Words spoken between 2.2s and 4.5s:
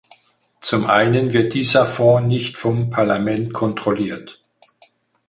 nicht vom Parlament kontrolliert.